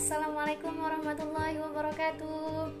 Assalamualaikum 0.00 0.80
warahmatullahi 0.80 1.60
wabarakatuh. 1.60 2.72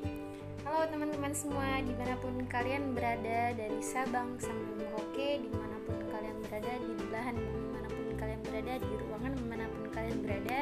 Halo 0.64 0.80
teman-teman 0.88 1.36
semua 1.36 1.76
Di 1.84 1.92
mana 1.92 2.16
pun 2.16 2.32
kalian 2.48 2.96
berada 2.96 3.52
Dari 3.52 3.76
Sabang 3.84 4.40
sampai 4.40 4.80
Merauke 4.80 5.44
Di 5.44 5.50
mana 5.52 5.76
pun 5.84 6.00
kalian 6.08 6.36
berada 6.48 6.72
Di 6.80 6.92
belahan 6.96 7.36
di 7.36 7.68
mana 7.68 7.88
pun 7.92 8.06
kalian 8.16 8.40
berada 8.40 8.72
Di 8.80 8.88
ruangan 9.04 9.32
di 9.36 9.44
mana 9.44 9.64
pun 9.68 9.84
kalian 9.92 10.18
berada 10.24 10.58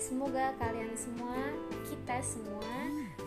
Semoga 0.00 0.56
kalian 0.56 0.96
semua 0.96 1.36
Kita 1.84 2.16
semua 2.24 2.72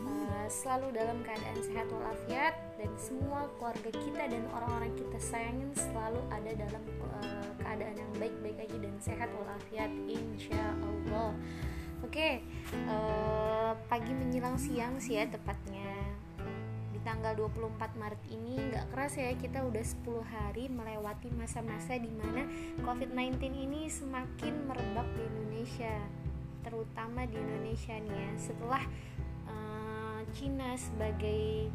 uh, 0.01 0.45
Selalu 0.49 0.97
dalam 0.97 1.21
keadaan 1.21 1.61
sehat 1.61 1.85
walafiat 1.85 2.57
Dan 2.81 2.89
semua 2.97 3.45
keluarga 3.61 3.93
kita 3.93 4.25
Dan 4.25 4.41
orang-orang 4.57 4.89
kita 4.97 5.21
sayangin 5.21 5.69
Selalu 5.77 6.21
ada 6.33 6.49
dalam 6.57 6.83
uh, 7.05 7.45
keadaan 7.61 7.93
yang 7.93 8.11
baik-baik 8.17 8.57
aja 8.65 8.77
Dan 8.81 8.97
sehat 8.97 9.29
walafiat 9.37 9.93
Insya 10.09 10.73
Allah. 10.81 11.37
Oke, 12.01 12.17
okay, 12.17 12.33
eh, 12.73 13.71
pagi 13.87 14.11
menjelang 14.15 14.55
siang 14.55 14.97
sih 14.97 15.19
ya 15.19 15.27
tepatnya. 15.27 15.91
Di 16.91 16.99
tanggal 17.03 17.35
24 17.35 17.99
Maret 17.99 18.23
ini 18.31 18.59
nggak 18.71 18.91
keras 18.91 19.19
ya 19.19 19.31
kita 19.35 19.63
udah 19.63 19.83
10 19.83 20.23
hari 20.27 20.65
melewati 20.71 21.31
masa-masa 21.35 21.95
di 21.99 22.11
mana 22.11 22.47
COVID-19 22.83 23.39
ini 23.51 23.87
semakin 23.91 24.69
merebak 24.69 25.07
di 25.15 25.23
Indonesia 25.25 25.95
Terutama 26.61 27.25
di 27.25 27.35
Indonesia 27.37 27.97
nih 27.97 28.15
ya. 28.15 28.31
Setelah 28.37 28.83
uh, 29.49 30.19
Cina 30.33 30.77
sebagai 30.77 31.73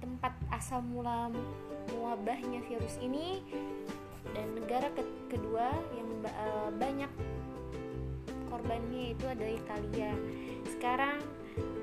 tempat 0.00 0.32
asal 0.48 0.80
mula 0.80 1.28
wabahnya 1.92 2.64
virus 2.64 2.96
ini 3.04 3.44
dan 4.32 4.56
negara 4.56 4.88
ke 4.96 5.04
kedua 5.28 5.68
yang 5.92 6.08
uh, 6.24 6.70
banyak 6.72 7.10
korbannya 8.60 9.16
itu 9.16 9.24
ada 9.24 9.46
Italia 9.48 10.12
sekarang 10.76 11.16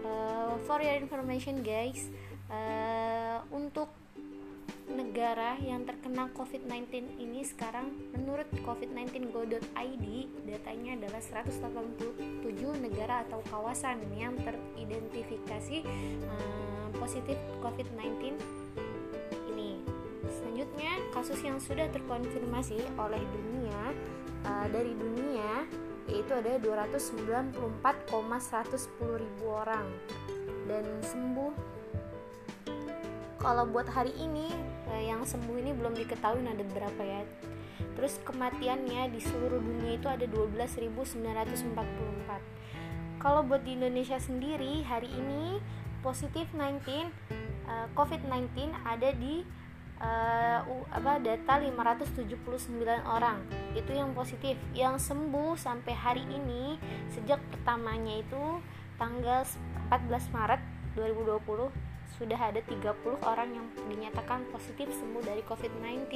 uh, 0.06 0.54
for 0.70 0.78
your 0.78 0.94
information 0.94 1.66
guys 1.66 2.14
uh, 2.54 3.42
untuk 3.50 3.90
negara 4.88 5.58
yang 5.60 5.84
terkena 5.84 6.30
COVID-19 6.38 7.18
ini 7.20 7.42
sekarang 7.44 7.92
menurut 8.14 8.46
covid19go.id 8.62 10.06
datanya 10.48 10.92
adalah 11.02 11.20
187 11.20 12.46
negara 12.86 13.26
atau 13.26 13.42
kawasan 13.50 14.00
yang 14.16 14.38
teridentifikasi 14.38 15.84
uh, 16.30 16.88
positif 16.96 17.36
COVID-19 17.60 18.40
ini. 19.52 19.84
Selanjutnya, 20.32 20.92
kasus 21.12 21.40
yang 21.44 21.60
sudah 21.60 21.92
terkonfirmasi 21.92 22.80
oleh 22.96 23.22
dunia 23.28 23.92
uh, 24.48 24.68
dari 24.72 24.96
dunia 24.96 25.68
yaitu 26.08 26.34
ada 26.34 26.58
294,110 26.64 29.22
ribu 29.22 29.46
orang. 29.48 29.88
Dan 30.68 30.84
sembuh. 31.04 31.54
Kalau 33.38 33.66
buat 33.70 33.88
hari 33.88 34.12
ini 34.18 34.50
eh, 34.92 35.08
yang 35.08 35.24
sembuh 35.24 35.58
ini 35.62 35.72
belum 35.72 35.96
diketahui 35.96 36.44
ada 36.44 36.64
berapa 36.74 37.04
ya. 37.04 37.24
Terus 37.96 38.20
kematiannya 38.26 39.10
di 39.14 39.20
seluruh 39.22 39.62
dunia 39.62 39.94
itu 40.00 40.10
ada 40.10 40.26
12.944 40.26 42.58
kalau 43.18 43.42
buat 43.42 43.66
di 43.66 43.74
Indonesia 43.74 44.22
sendiri 44.22 44.86
hari 44.86 45.10
ini 45.10 45.58
positif 46.06 46.46
19 46.54 47.10
uh, 47.66 47.90
COVID-19 47.98 48.78
ada 48.86 49.10
di 49.18 49.42
uh, 50.02 50.60
apa 50.94 51.22
data 51.22 51.62
579 51.62 52.84
orang. 53.06 53.42
Itu 53.74 53.92
yang 53.94 54.14
positif. 54.14 54.58
Yang 54.74 55.12
sembuh 55.14 55.58
sampai 55.58 55.94
hari 55.94 56.24
ini 56.28 56.78
sejak 57.14 57.42
pertamanya 57.54 58.22
itu 58.22 58.62
tanggal 58.98 59.46
14 59.90 60.34
Maret 60.34 60.62
2020 60.98 61.70
sudah 62.18 62.50
ada 62.50 62.58
30 62.66 62.98
orang 63.30 63.50
yang 63.54 63.68
dinyatakan 63.94 64.42
positif 64.50 64.90
sembuh 64.90 65.22
dari 65.22 65.46
COVID-19 65.46 66.10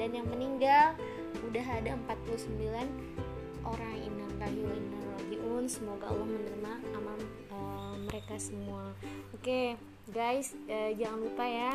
dan 0.00 0.08
yang 0.16 0.24
meninggal 0.32 0.96
udah 1.44 1.66
ada 1.76 1.92
49 2.08 3.68
orang. 3.68 3.94
Innalillahi 4.00 4.60
wa 4.64 5.66
semoga 5.66 6.06
Allah 6.14 6.28
menerima 6.30 6.72
amal 6.94 7.18
uh, 7.50 7.94
mereka 8.06 8.38
semua. 8.38 8.94
Oke. 9.34 9.74
okay, 9.74 9.95
guys 10.10 10.54
uh, 10.70 10.90
jangan 10.94 11.18
lupa 11.18 11.44
ya 11.46 11.72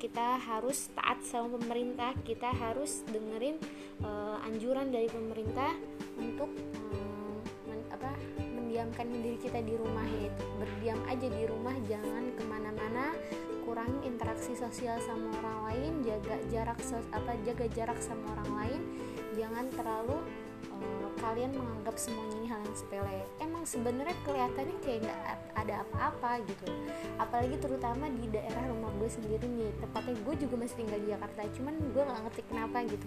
kita 0.00 0.40
harus 0.40 0.88
taat 0.96 1.20
sama 1.28 1.60
pemerintah. 1.60 2.16
Kita 2.24 2.48
harus 2.56 3.04
dengerin 3.12 3.60
uh, 4.00 4.40
anjuran 4.48 4.88
dari 4.88 5.12
pemerintah 5.12 5.76
untuk 6.16 6.48
uh, 6.88 7.38
men, 7.68 7.84
apa 7.92 8.16
mendiamkan 8.56 9.12
diri 9.12 9.36
kita 9.36 9.60
di 9.60 9.76
rumah 9.76 10.08
ya. 10.08 10.32
Berdiam 10.56 11.00
aja 11.04 11.28
di 11.28 11.44
rumah 11.44 11.76
jangan 11.84 12.32
ke 12.32 12.42
mana-mana. 12.48 13.12
Kurangi 13.60 14.08
interaksi 14.08 14.56
sosial 14.56 14.98
sama 15.04 15.30
orang 15.44 15.58
lain 15.68 15.92
jaga 16.02 16.40
jarak 16.48 16.80
apa 17.12 17.36
jaga 17.44 17.66
jarak 17.76 18.00
sama 18.00 18.24
orang 18.40 18.50
lain. 18.56 18.80
Jangan 19.36 19.68
terlalu 19.76 20.16
kalian 21.20 21.52
menganggap 21.52 21.96
semuanya 22.00 22.34
ini 22.40 22.46
hal 22.48 22.60
yang 22.64 22.76
sepele. 22.76 23.18
Emang 23.38 23.62
sebenarnya 23.68 24.16
kelihatannya 24.24 24.76
kayak 24.80 25.00
nggak 25.04 25.20
ada 25.54 25.74
apa-apa 25.84 26.40
gitu. 26.48 26.66
Apalagi 27.20 27.56
terutama 27.60 28.08
di 28.08 28.24
daerah 28.32 28.64
rumah 28.72 28.90
gue 28.96 29.08
sendiri 29.12 29.44
nih. 29.44 29.70
Tepatnya 29.84 30.16
gue 30.24 30.34
juga 30.40 30.54
masih 30.56 30.76
tinggal 30.80 30.98
di 31.04 31.08
Jakarta 31.12 31.40
cuman 31.60 31.74
gue 31.92 32.02
nggak 32.02 32.20
ngerti 32.26 32.42
kenapa 32.48 32.78
gitu. 32.88 33.06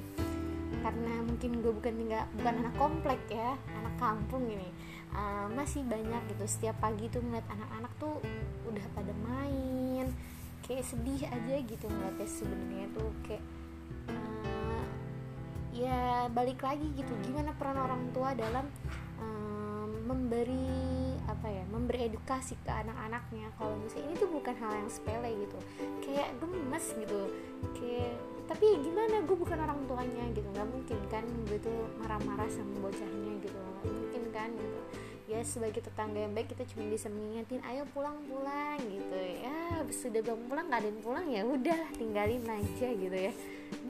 Karena 0.84 1.14
mungkin 1.26 1.52
gue 1.60 1.74
bukan 1.74 1.94
tinggal 1.98 2.24
bukan 2.38 2.54
anak 2.64 2.76
komplek 2.78 3.22
ya 3.34 3.58
anak 3.82 3.96
kampung 3.98 4.46
ini. 4.46 4.70
Uh, 5.14 5.46
masih 5.54 5.82
banyak 5.86 6.22
gitu. 6.38 6.46
Setiap 6.46 6.78
pagi 6.82 7.10
tuh 7.10 7.22
melihat 7.26 7.46
anak-anak 7.50 7.92
tuh 7.98 8.22
udah 8.70 8.86
pada 8.94 9.14
main. 9.26 10.14
Kayak 10.64 10.86
sedih 10.88 11.28
aja 11.28 11.56
gitu 11.60 11.86
ngeliatnya 11.90 12.30
sebenarnya 12.30 12.88
tuh. 12.94 13.12
Kayak 13.26 13.44
ya 15.74 16.30
balik 16.30 16.62
lagi 16.62 16.88
gitu. 16.94 17.14
Gimana 17.26 17.52
peran 17.58 17.78
orang 17.78 18.14
tua 18.14 18.38
dalam 18.38 18.66
um, 19.20 19.90
memberi 20.06 21.18
apa 21.26 21.48
ya 21.50 21.64
memberi 21.74 22.08
edukasi 22.08 22.54
ke 22.62 22.72
anak-anaknya? 22.72 23.50
Kalau 23.58 23.76
misalnya 23.82 24.06
ini 24.08 24.16
tuh 24.22 24.30
bukan 24.30 24.56
hal 24.58 24.72
yang 24.72 24.90
sepele 24.90 25.30
gitu. 25.34 25.60
Kayak 26.06 26.30
gemes 26.40 26.86
gitu. 26.94 27.22
Kayak 27.76 28.14
tapi 28.46 28.66
gimana? 28.86 29.26
Gue 29.26 29.38
bukan 29.38 29.58
orang 29.58 29.80
tuanya 29.90 30.24
gitu. 30.32 30.48
Nggak 30.54 30.70
mungkin 30.70 31.00
kan 31.10 31.26
gue 31.50 31.60
tuh 31.60 31.80
marah-marah 32.00 32.50
sama 32.54 32.74
bocahnya 32.80 33.34
gitu. 33.42 33.58
Nggak 33.58 33.86
mungkin 33.92 34.24
kan 34.32 34.50
gitu 34.54 34.82
ya 35.34 35.42
sebagai 35.42 35.82
tetangga 35.82 36.22
yang 36.22 36.38
baik 36.38 36.54
kita 36.54 36.62
cuma 36.70 36.86
bisa 36.86 37.10
mengingatin 37.10 37.58
ayo 37.66 37.90
pulang-pulang 37.90 38.78
gitu 38.86 39.18
ya. 39.18 39.82
Sudah 39.90 40.22
belum 40.22 40.46
pulang 40.46 40.70
nggak 40.70 40.82
ada 40.86 40.90
yang 40.94 41.02
pulang 41.02 41.26
ya 41.26 41.42
udah 41.42 41.82
tinggalin 41.98 42.46
aja 42.46 42.88
gitu 42.94 43.18
ya. 43.18 43.34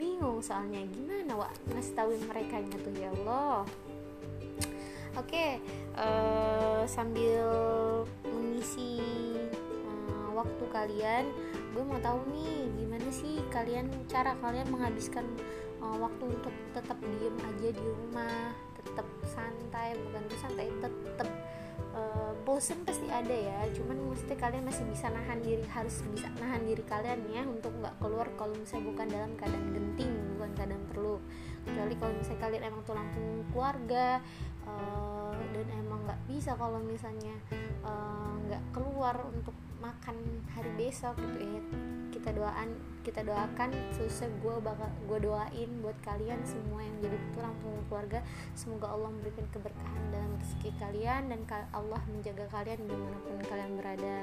Bingung 0.00 0.40
soalnya 0.40 0.80
gimana 0.88 1.36
wa 1.36 1.48
ngasih 1.68 1.92
tahuin 1.92 2.24
mereka 2.24 2.64
tuh 2.80 2.94
ya 2.96 3.12
Allah. 3.20 3.68
Oke 5.14 5.30
okay, 5.30 5.50
uh, 5.94 6.82
eh, 6.82 6.82
sambil 6.90 7.46
mengisi 8.26 8.98
uh, 9.86 10.34
waktu 10.34 10.64
kalian 10.72 11.24
gue 11.70 11.84
mau 11.86 12.02
tahu 12.02 12.18
nih 12.34 12.66
gimana 12.82 13.08
sih 13.14 13.38
kalian 13.54 13.86
cara 14.10 14.34
kalian 14.42 14.66
menghabiskan 14.74 15.22
uh, 15.78 15.96
waktu 16.02 16.34
untuk 16.34 16.54
tetap 16.74 16.98
diem 16.98 17.36
aja 17.46 17.68
di 17.70 17.84
rumah 17.84 18.50
tetap 18.84 19.08
santai 19.24 19.96
bukan 19.96 20.22
tuh 20.28 20.38
santai 20.38 20.66
tetap 20.78 21.28
uh, 21.96 22.32
bosen 22.44 22.84
pasti 22.84 23.08
ada 23.08 23.32
ya. 23.32 23.58
Cuman 23.72 23.96
mesti 24.12 24.34
kalian 24.36 24.64
masih 24.68 24.84
bisa 24.90 25.08
nahan 25.08 25.40
diri 25.40 25.64
harus 25.66 26.04
bisa 26.12 26.28
nahan 26.38 26.62
diri 26.68 26.84
kalian 26.84 27.20
ya 27.32 27.42
untuk 27.48 27.72
nggak 27.80 27.96
keluar 27.98 28.28
kalau 28.36 28.54
misalnya 28.54 28.84
bukan 28.92 29.06
dalam 29.08 29.32
keadaan 29.40 29.66
genting 29.72 30.12
bukan 30.36 30.50
keadaan 30.52 30.84
perlu. 30.92 31.16
Kecuali 31.64 31.94
kalau 31.96 32.12
misalnya 32.12 32.40
kalian 32.44 32.62
emang 32.68 32.82
tulang 32.84 33.08
punggung 33.16 33.44
keluarga 33.50 34.06
uh, 34.68 35.23
dan 35.54 35.66
emang 35.78 36.02
nggak 36.02 36.20
bisa 36.26 36.58
kalau 36.58 36.82
misalnya 36.82 37.34
eh, 37.54 38.32
nggak 38.50 38.62
uh, 38.62 38.70
keluar 38.74 39.14
untuk 39.30 39.54
makan 39.84 40.16
hari 40.56 40.70
besok 40.80 41.14
gitu 41.20 41.38
ya. 41.44 41.62
Kita 42.10 42.30
doakan 42.32 42.68
kita 43.04 43.20
doakan 43.20 43.68
susah 43.92 44.32
gue 44.40 44.54
bakal 44.64 44.88
gue 45.04 45.18
doain 45.28 45.70
buat 45.84 45.98
kalian 46.00 46.40
semua 46.48 46.80
yang 46.80 46.96
jadi 47.04 47.18
tulang 47.36 47.52
punggung 47.60 47.86
keluarga. 47.92 48.20
Semoga 48.56 48.88
Allah 48.96 49.12
memberikan 49.12 49.44
keberkahan 49.52 50.02
dalam 50.08 50.32
rezeki 50.40 50.70
kalian 50.80 51.22
dan 51.28 51.40
Allah 51.76 52.00
menjaga 52.08 52.48
kalian 52.48 52.80
di 52.80 52.96
mana 52.96 53.18
pun 53.20 53.38
kalian 53.44 53.72
berada. 53.76 54.16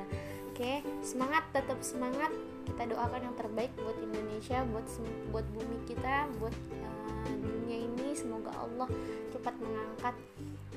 Oke 0.50 0.82
semangat 1.06 1.46
tetap 1.54 1.78
semangat. 1.86 2.34
Kita 2.66 2.90
doakan 2.90 3.22
yang 3.22 3.36
terbaik 3.38 3.72
buat 3.78 3.98
Indonesia 4.02 4.66
buat 4.74 4.86
buat 5.30 5.46
bumi 5.54 5.78
kita 5.86 6.30
buat 6.42 6.56
uh, 6.82 7.30
dunia 7.38 7.86
ini. 7.86 8.18
Semoga 8.18 8.50
Allah 8.58 8.90
cepat 9.30 9.54
mengangkat 9.62 10.16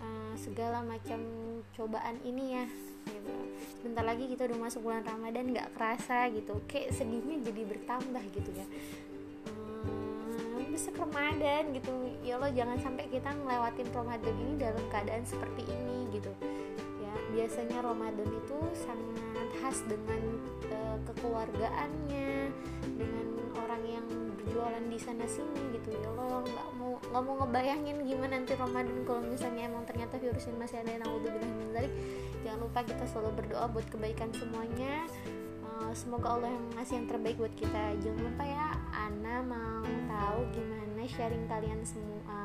uh, 0.01 0.24
segala 0.37 0.85
macam 0.85 1.21
cobaan 1.75 2.19
ini 2.27 2.59
ya. 2.59 2.67
Gitu 3.05 3.35
sebentar 3.85 4.01
lagi 4.01 4.25
kita 4.33 4.49
udah 4.49 4.59
masuk 4.65 4.81
bulan 4.81 5.05
Ramadan 5.05 5.53
nggak 5.53 5.77
kerasa 5.77 6.25
gitu. 6.33 6.57
Kayak 6.65 6.97
sedihnya 6.97 7.37
jadi 7.45 7.63
bertambah 7.69 8.25
gitu 8.33 8.51
ya. 8.57 8.65
Hmm, 9.45 10.73
besok 10.73 11.05
Ramadan 11.05 11.69
gitu. 11.77 11.93
Ya 12.25 12.41
Allah 12.41 12.49
jangan 12.57 12.81
sampai 12.81 13.13
kita 13.13 13.29
ngelewatin 13.29 13.89
Ramadan 13.93 14.35
ini 14.41 14.55
dalam 14.57 14.85
keadaan 14.89 15.25
seperti 15.29 15.69
ini 15.69 16.09
gitu. 16.17 16.33
Ya 17.05 17.13
biasanya 17.37 17.85
Ramadan 17.85 18.25
itu 18.25 18.59
sangat 18.73 19.49
khas 19.61 19.85
dengan 19.85 20.23
uh, 20.73 20.97
kekeluargaannya 21.05 22.49
dengan 22.97 23.34
berjualan 24.55 24.87
di 24.87 24.99
sana 25.03 25.27
sini 25.27 25.75
gitu 25.75 25.91
ya. 25.99 26.07
Lo 26.15 26.47
nggak 26.47 26.69
mau 26.79 26.95
nggak 27.11 27.23
mau 27.27 27.35
ngebayangin 27.43 28.07
gimana 28.07 28.39
nanti 28.39 28.55
Ramadan 28.55 29.03
kalau 29.03 29.27
misalnya 29.27 29.67
emang 29.67 29.83
ternyata 29.83 30.15
virus 30.23 30.47
ini 30.47 30.63
masih 30.63 30.79
ada 30.79 30.95
yang 30.95 31.03
bilang 31.03 31.91
jangan 32.47 32.59
lupa 32.63 32.81
kita 32.87 33.05
selalu 33.11 33.31
berdoa 33.43 33.67
buat 33.75 33.87
kebaikan 33.91 34.31
semuanya. 34.31 35.11
Uh, 35.67 35.91
semoga 35.91 36.39
Allah 36.39 36.55
yang 36.55 36.67
ngasih 36.79 36.95
yang 37.03 37.07
terbaik 37.11 37.35
buat 37.35 37.55
kita. 37.59 37.83
Jangan 37.99 38.23
lupa 38.31 38.45
ya 38.47 38.67
Ana 38.95 39.37
mau 39.43 39.83
tahu 40.07 40.39
gimana 40.55 41.03
sharing 41.03 41.51
kalian 41.51 41.83
semua 41.83 42.39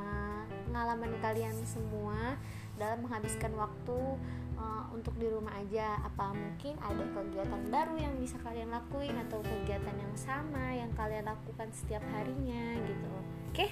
pengalaman 0.65 1.13
kalian 1.21 1.53
semua 1.61 2.41
dalam 2.81 3.05
menghabiskan 3.05 3.53
waktu 3.53 4.17
uh, 4.59 4.83
untuk 4.91 5.15
di 5.15 5.31
rumah 5.31 5.55
aja. 5.55 5.97
Apa 6.03 6.35
mungkin 6.35 6.75
ada 6.83 7.03
kegiatan 7.15 7.63
baru 7.71 7.95
yang 7.95 8.13
bisa 8.19 8.35
kalian 8.43 8.69
lakuin 8.69 9.15
atau 9.27 9.39
kegiatan 9.41 9.95
yang 9.95 10.13
sama 10.19 10.75
yang 10.75 10.91
kalian 10.93 11.25
lakukan 11.25 11.71
setiap 11.71 12.03
harinya 12.11 12.77
gitu. 12.83 13.09
Oke? 13.49 13.55
Okay? 13.55 13.71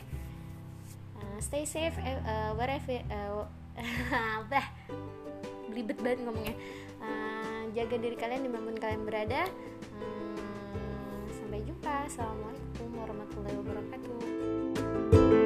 uh, 1.37 1.37
stay 1.43 1.65
safe 1.65 1.97
uh, 2.01 2.53
wherever 2.55 2.97
uh, 3.11 3.45
bah 4.51 4.65
belibet 5.69 5.97
banget 6.01 6.19
ngomongnya. 6.25 6.55
Uh, 6.97 7.69
jaga 7.77 7.95
diri 8.01 8.17
kalian 8.17 8.41
di 8.47 8.49
mana 8.49 8.63
pun 8.73 8.77
kalian 8.79 9.03
berada. 9.05 9.45
Uh, 10.01 11.21
sampai 11.37 11.61
jumpa. 11.61 12.09
Assalamualaikum 12.09 12.89
warahmatullahi 12.97 13.55
wabarakatuh 13.61 15.45